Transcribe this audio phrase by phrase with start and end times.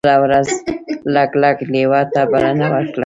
[0.05, 0.47] بله ورځ
[1.15, 2.99] لګلګ لیوه ته بلنه ورکړه.